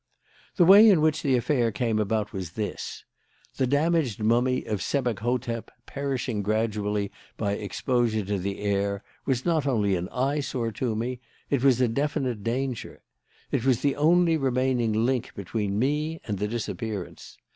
[0.55, 3.03] "The way in which the affair came about was this:
[3.57, 9.67] The damaged mummy of Sebek hotep, perishing gradually by exposure to the air, was not
[9.67, 11.19] only an eyesore to me:
[11.51, 13.03] it was a definite danger.
[13.51, 17.37] It was the only remaining link between me and the disappearance.